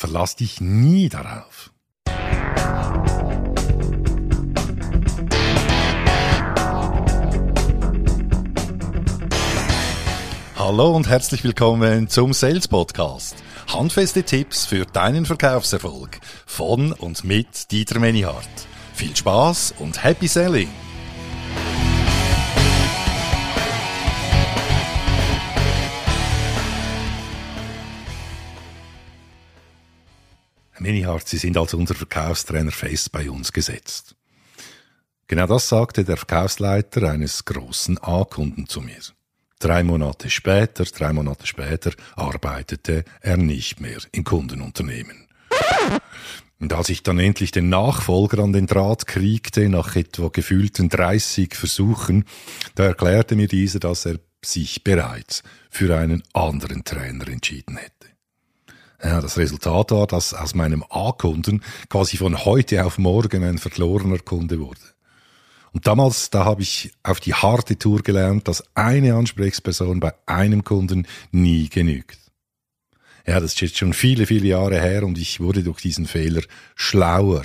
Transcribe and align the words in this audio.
Verlass 0.00 0.34
dich 0.34 0.62
nie 0.62 1.10
darauf. 1.10 1.72
Hallo 10.56 10.96
und 10.96 11.06
herzlich 11.06 11.44
willkommen 11.44 12.08
zum 12.08 12.32
Sales 12.32 12.66
Podcast. 12.66 13.44
Handfeste 13.68 14.22
Tipps 14.22 14.64
für 14.64 14.86
deinen 14.86 15.26
Verkaufserfolg 15.26 16.18
von 16.46 16.92
und 16.92 17.24
mit 17.24 17.70
Dieter 17.70 17.98
Menihardt. 17.98 18.48
Viel 18.94 19.14
Spaß 19.14 19.74
und 19.80 20.02
Happy 20.02 20.28
Selling! 20.28 20.70
Menihardt, 30.80 31.28
Sie 31.28 31.38
sind 31.38 31.56
als 31.56 31.74
unser 31.74 31.94
Verkaufstrainer 31.94 32.70
fest 32.70 33.12
bei 33.12 33.30
uns 33.30 33.52
gesetzt. 33.52 34.16
Genau 35.26 35.46
das 35.46 35.68
sagte 35.68 36.04
der 36.04 36.16
Verkaufsleiter 36.16 37.08
eines 37.08 37.44
großen 37.44 37.98
A-Kunden 37.98 38.66
zu 38.66 38.80
mir. 38.80 38.98
Drei 39.60 39.84
Monate 39.84 40.30
später, 40.30 40.84
drei 40.84 41.12
Monate 41.12 41.46
später 41.46 41.92
arbeitete 42.16 43.04
er 43.20 43.36
nicht 43.36 43.80
mehr 43.80 43.98
im 44.10 44.24
Kundenunternehmen. 44.24 45.28
Und 46.58 46.72
als 46.72 46.88
ich 46.88 47.02
dann 47.02 47.18
endlich 47.18 47.52
den 47.52 47.68
Nachfolger 47.68 48.42
an 48.42 48.52
den 48.52 48.66
Draht 48.66 49.06
kriegte, 49.06 49.68
nach 49.68 49.96
etwa 49.96 50.28
gefühlten 50.28 50.88
30 50.88 51.54
Versuchen, 51.54 52.24
da 52.74 52.84
erklärte 52.84 53.36
mir 53.36 53.48
dieser, 53.48 53.80
dass 53.80 54.06
er 54.06 54.18
sich 54.44 54.84
bereits 54.84 55.42
für 55.70 55.96
einen 55.96 56.22
anderen 56.32 56.84
Trainer 56.84 57.28
entschieden 57.28 57.76
hätte. 57.76 58.09
Ja, 59.02 59.20
das 59.20 59.38
Resultat 59.38 59.92
war, 59.92 60.06
dass 60.06 60.34
aus 60.34 60.54
meinem 60.54 60.84
A-Kunden 60.90 61.62
quasi 61.88 62.18
von 62.18 62.44
heute 62.44 62.84
auf 62.84 62.98
morgen 62.98 63.44
ein 63.44 63.58
verlorener 63.58 64.18
Kunde 64.18 64.60
wurde. 64.60 64.80
Und 65.72 65.86
damals, 65.86 66.30
da 66.30 66.44
habe 66.44 66.62
ich 66.62 66.92
auf 67.02 67.20
die 67.20 67.32
harte 67.32 67.78
Tour 67.78 68.02
gelernt, 68.02 68.48
dass 68.48 68.64
eine 68.74 69.14
Ansprechperson 69.14 70.00
bei 70.00 70.12
einem 70.26 70.64
Kunden 70.64 71.06
nie 71.30 71.68
genügt. 71.68 72.18
Ja, 73.26 73.38
das 73.40 73.52
ist 73.52 73.60
jetzt 73.60 73.78
schon 73.78 73.92
viele, 73.92 74.26
viele 74.26 74.48
Jahre 74.48 74.80
her 74.80 75.04
und 75.04 75.16
ich 75.16 75.40
wurde 75.40 75.62
durch 75.62 75.80
diesen 75.80 76.06
Fehler 76.06 76.42
schlauer. 76.74 77.44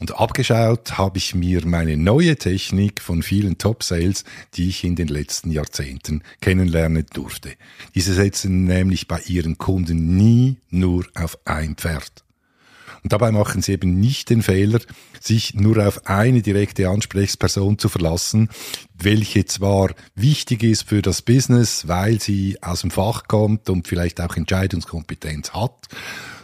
Und 0.00 0.16
abgeschaut 0.16 0.96
habe 0.96 1.18
ich 1.18 1.34
mir 1.34 1.66
meine 1.66 1.96
neue 1.96 2.36
Technik 2.36 3.00
von 3.00 3.22
vielen 3.22 3.58
Top-Sales, 3.58 4.24
die 4.54 4.68
ich 4.68 4.84
in 4.84 4.94
den 4.94 5.08
letzten 5.08 5.50
Jahrzehnten 5.50 6.22
kennenlernen 6.40 7.06
durfte. 7.12 7.54
Diese 7.94 8.14
setzen 8.14 8.64
nämlich 8.64 9.08
bei 9.08 9.20
ihren 9.26 9.58
Kunden 9.58 10.16
nie 10.16 10.56
nur 10.70 11.06
auf 11.14 11.38
ein 11.44 11.74
Pferd. 11.74 12.24
Und 13.02 13.12
dabei 13.12 13.32
machen 13.32 13.62
sie 13.62 13.72
eben 13.72 14.00
nicht 14.00 14.30
den 14.30 14.42
Fehler, 14.42 14.80
sich 15.20 15.54
nur 15.54 15.86
auf 15.86 16.06
eine 16.06 16.42
direkte 16.42 16.88
Ansprechperson 16.88 17.78
zu 17.78 17.88
verlassen, 17.88 18.48
welche 18.94 19.44
zwar 19.44 19.90
wichtig 20.14 20.62
ist 20.62 20.88
für 20.88 21.02
das 21.02 21.22
Business, 21.22 21.88
weil 21.88 22.20
sie 22.20 22.58
aus 22.62 22.80
dem 22.80 22.90
Fach 22.90 23.28
kommt 23.28 23.70
und 23.70 23.86
vielleicht 23.86 24.20
auch 24.20 24.36
Entscheidungskompetenz 24.36 25.52
hat, 25.52 25.88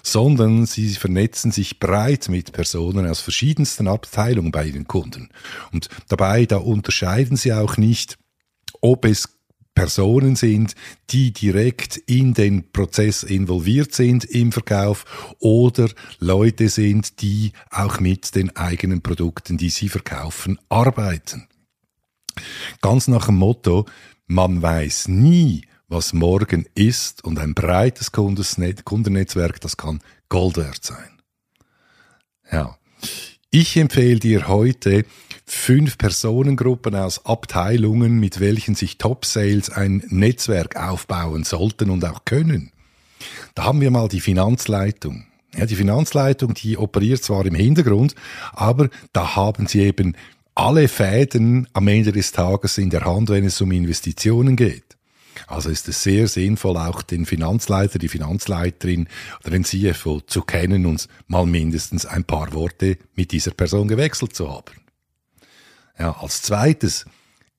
sondern 0.03 0.67
sie 0.67 0.91
vernetzen 0.91 1.51
sich 1.51 1.81
breit 1.81 2.29
mit 2.29 2.53
Personen 2.53 3.07
aus 3.07 3.21
verschiedensten 3.21 3.89
Abteilungen 3.89 4.53
bei 4.53 4.67
ihren 4.67 4.87
Kunden. 4.87 5.31
Und 5.73 5.89
dabei, 6.09 6.47
da 6.47 6.59
unterscheiden 6.59 7.37
sie 7.37 7.53
auch 7.53 7.77
nicht, 7.77 8.19
ob 8.81 9.07
es 9.07 9.31
Personen 9.75 10.37
sind, 10.37 10.75
die 11.11 11.33
direkt 11.33 11.97
in 11.97 12.33
den 12.33 12.71
Prozess 12.71 13.23
involviert 13.23 13.95
sind 13.95 14.25
im 14.25 14.53
Verkauf 14.53 15.35
oder 15.41 15.89
Leute 16.21 16.69
sind, 16.69 17.21
die 17.21 17.53
auch 17.71 17.99
mit 18.01 18.35
den 18.35 18.55
eigenen 18.57 19.03
Produkten, 19.03 19.59
die 19.59 19.71
sie 19.71 19.89
verkaufen, 19.89 20.59
arbeiten. 20.69 21.49
Ganz 22.81 23.09
nach 23.09 23.27
dem 23.27 23.37
Motto, 23.37 23.87
man 24.27 24.63
weiß 24.63 25.09
nie, 25.09 25.63
was 25.89 26.13
morgen 26.13 26.67
ist 26.75 27.25
und 27.25 27.39
ein 27.39 27.55
breites 27.55 28.13
Kundennetzwerk, 28.13 29.61
das 29.61 29.77
kann 29.77 30.01
Gold 30.29 30.57
wert 30.57 30.85
sein. 30.85 31.21
Ja. 32.51 32.79
Ich 33.51 33.77
empfehle 33.77 34.19
dir 34.19 34.49
heute 34.49 35.05
fünf 35.47 35.99
Personengruppen 35.99 36.95
aus 36.95 37.27
Abteilungen, 37.27 38.19
mit 38.19 38.41
welchen 38.41 38.75
sich 38.75 38.99
Top 38.99 39.25
Sales 39.25 39.71
ein 39.71 40.03
Netzwerk 40.09 40.77
aufbauen 40.77 41.45
sollten 41.45 41.91
und 41.91 42.05
auch 42.05 42.25
können. 42.25 42.73
Da 43.55 43.65
haben 43.65 43.81
wir 43.81 43.91
mal 43.91 44.09
die 44.09 44.21
Finanzleitung. 44.21 45.27
Ja, 45.57 45.67
die 45.67 45.77
Finanzleitung, 45.77 46.55
die 46.55 46.77
operiert 46.77 47.23
zwar 47.23 47.47
im 47.47 47.55
Hintergrund, 47.55 48.15
aber 48.53 48.89
da 49.13 49.37
haben 49.37 49.67
sie 49.69 49.81
eben 49.81 50.17
alle 50.55 50.89
Fäden 50.89 51.69
am 51.73 51.89
Ende 51.89 52.13
des 52.13 52.33
Tages 52.33 52.79
in 52.79 52.91
der 52.91 53.05
Hand, 53.05 53.29
wenn 53.29 53.45
es 53.45 53.61
um 53.61 53.71
Investitionen 53.71 54.57
geht. 54.57 54.97
Also 55.47 55.69
ist 55.69 55.89
es 55.89 56.03
sehr 56.03 56.29
sinnvoll, 56.29 56.77
auch 56.77 57.03
den 57.03 57.27
Finanzleiter, 57.27 57.99
die 57.99 58.09
Finanzleiterin 58.09 59.09
oder 59.43 59.51
den 59.51 59.65
CFO 59.65 60.21
zu 60.21 60.43
kennen 60.43 60.87
und 60.87 61.09
mal 61.27 61.47
mindestens 61.47 62.07
ein 62.07 62.25
paar 62.25 62.53
Worte 62.53 62.99
mit 63.15 63.33
dieser 63.33 63.51
Person 63.51 63.89
gewechselt 63.89 64.35
zu 64.35 64.49
haben. 64.51 64.84
Ja, 65.99 66.13
als 66.21 66.43
zweites 66.43 67.05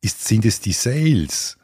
ist, 0.02 0.28
sind 0.28 0.46
es 0.46 0.60
die 0.60 0.74
Sales, 0.74 1.58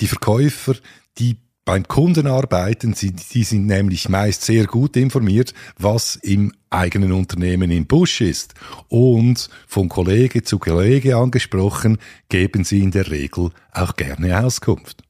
die 0.00 0.06
Verkäufer, 0.06 0.74
die 1.18 1.36
beim 1.64 1.86
Kunden 1.86 2.26
arbeiten, 2.26 2.94
die 2.94 3.44
sind 3.44 3.66
nämlich 3.66 4.08
meist 4.08 4.42
sehr 4.42 4.66
gut 4.66 4.96
informiert, 4.96 5.54
was 5.78 6.16
im 6.16 6.52
eigenen 6.70 7.12
Unternehmen 7.12 7.70
im 7.70 7.86
Busch 7.86 8.20
ist. 8.20 8.54
Und 8.88 9.48
von 9.68 9.88
Kollege 9.88 10.42
zu 10.42 10.58
Kollege 10.58 11.16
angesprochen, 11.16 11.98
geben 12.28 12.64
sie 12.64 12.80
in 12.80 12.90
der 12.90 13.10
Regel 13.10 13.50
auch 13.72 13.94
gerne 13.94 14.44
Auskunft. 14.44 15.04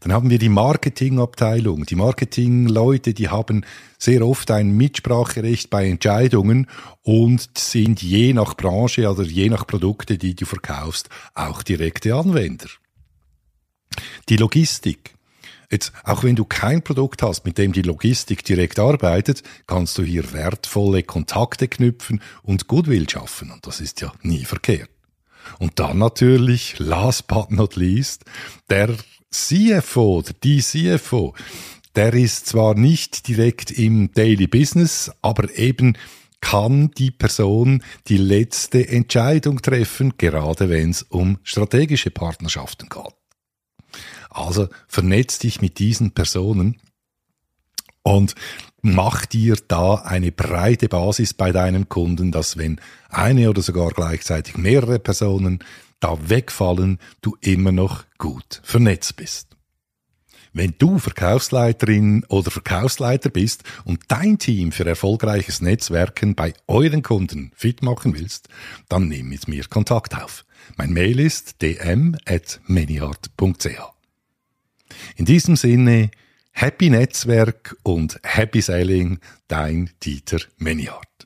Dann 0.00 0.12
haben 0.12 0.30
wir 0.30 0.38
die 0.38 0.48
Marketingabteilung. 0.48 1.86
Die 1.86 1.96
Marketingleute, 1.96 3.14
die 3.14 3.28
haben 3.28 3.64
sehr 3.98 4.26
oft 4.26 4.50
ein 4.50 4.76
Mitspracherecht 4.76 5.70
bei 5.70 5.88
Entscheidungen 5.88 6.68
und 7.02 7.48
sind 7.56 8.02
je 8.02 8.32
nach 8.32 8.56
Branche 8.56 9.08
oder 9.08 9.24
je 9.24 9.48
nach 9.48 9.66
Produkte, 9.66 10.18
die 10.18 10.34
du 10.34 10.46
verkaufst, 10.46 11.08
auch 11.34 11.62
direkte 11.62 12.14
Anwender. 12.14 12.68
Die 14.28 14.36
Logistik. 14.36 15.14
Jetzt, 15.70 15.92
auch 16.04 16.22
wenn 16.22 16.36
du 16.36 16.44
kein 16.44 16.82
Produkt 16.82 17.22
hast, 17.22 17.44
mit 17.44 17.58
dem 17.58 17.72
die 17.72 17.82
Logistik 17.82 18.44
direkt 18.44 18.78
arbeitet, 18.78 19.42
kannst 19.66 19.98
du 19.98 20.04
hier 20.04 20.32
wertvolle 20.32 21.02
Kontakte 21.02 21.66
knüpfen 21.66 22.20
und 22.42 22.68
Goodwill 22.68 23.08
schaffen. 23.08 23.50
Und 23.50 23.66
das 23.66 23.80
ist 23.80 24.00
ja 24.00 24.12
nie 24.22 24.44
verkehrt. 24.44 24.90
Und 25.58 25.78
dann 25.78 25.98
natürlich, 25.98 26.78
last 26.78 27.26
but 27.26 27.50
not 27.50 27.76
least, 27.76 28.24
der 28.70 28.96
CFO, 29.30 30.22
die 30.42 30.62
CFO, 30.62 31.34
der 31.94 32.14
ist 32.14 32.46
zwar 32.46 32.74
nicht 32.74 33.26
direkt 33.28 33.70
im 33.70 34.12
Daily 34.12 34.46
Business, 34.46 35.10
aber 35.22 35.56
eben 35.56 35.96
kann 36.40 36.90
die 36.92 37.10
Person 37.10 37.82
die 38.08 38.18
letzte 38.18 38.86
Entscheidung 38.88 39.62
treffen, 39.62 40.14
gerade 40.18 40.68
wenn 40.68 40.90
es 40.90 41.02
um 41.02 41.38
strategische 41.42 42.10
Partnerschaften 42.10 42.88
geht. 42.88 43.14
Also 44.30 44.68
vernetz 44.86 45.38
dich 45.38 45.60
mit 45.60 45.78
diesen 45.78 46.12
Personen 46.12 46.78
und 48.02 48.34
mach 48.82 49.26
dir 49.26 49.56
da 49.66 49.96
eine 49.96 50.30
breite 50.30 50.88
Basis 50.88 51.34
bei 51.34 51.50
deinem 51.50 51.88
Kunden, 51.88 52.30
dass 52.30 52.56
wenn 52.56 52.80
eine 53.08 53.50
oder 53.50 53.62
sogar 53.62 53.90
gleichzeitig 53.90 54.56
mehrere 54.56 54.98
Personen 54.98 55.60
da 56.00 56.16
wegfallen, 56.28 56.98
du 57.22 57.36
immer 57.40 57.72
noch 57.72 58.04
gut 58.18 58.60
vernetzt 58.62 59.16
bist. 59.16 59.56
Wenn 60.52 60.74
du 60.78 60.98
Verkaufsleiterin 60.98 62.24
oder 62.28 62.50
Verkaufsleiter 62.50 63.28
bist 63.28 63.62
und 63.84 64.00
dein 64.08 64.38
Team 64.38 64.72
für 64.72 64.86
erfolgreiches 64.86 65.60
Netzwerken 65.60 66.34
bei 66.34 66.54
euren 66.66 67.02
Kunden 67.02 67.52
fit 67.54 67.82
machen 67.82 68.14
willst, 68.14 68.48
dann 68.88 69.06
nimm 69.08 69.28
mit 69.28 69.48
mir 69.48 69.64
Kontakt 69.68 70.16
auf. 70.16 70.46
Mein 70.76 70.94
Mail 70.94 71.20
ist 71.20 71.60
dm.manyart.ch. 71.60 72.08
In 75.16 75.24
diesem 75.26 75.56
Sinne, 75.56 76.10
Happy 76.52 76.88
Netzwerk 76.88 77.76
und 77.82 78.18
Happy 78.22 78.62
Selling, 78.62 79.18
dein 79.48 79.90
Dieter 80.02 80.40
Manyart. 80.56 81.25